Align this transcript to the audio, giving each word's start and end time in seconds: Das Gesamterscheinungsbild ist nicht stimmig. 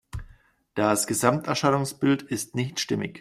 Das 0.73 1.05
Gesamterscheinungsbild 1.05 2.23
ist 2.23 2.55
nicht 2.55 2.79
stimmig. 2.79 3.09